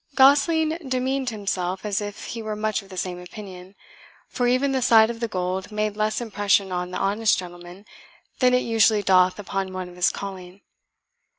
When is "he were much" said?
2.33-2.81